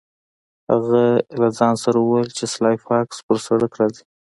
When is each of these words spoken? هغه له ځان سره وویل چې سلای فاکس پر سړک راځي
هغه 0.71 1.03
له 1.39 1.47
ځان 1.57 1.73
سره 1.83 1.97
وویل 2.01 2.29
چې 2.37 2.45
سلای 2.53 2.77
فاکس 2.85 3.17
پر 3.27 3.37
سړک 3.47 3.71
راځي 3.79 4.03